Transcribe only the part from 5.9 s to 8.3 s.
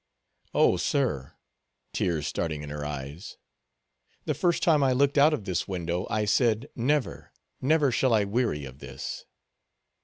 I said 'never, never shall I